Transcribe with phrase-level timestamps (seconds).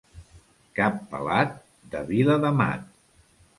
[0.79, 1.53] Cap pelat,
[1.93, 2.91] de Viladamat.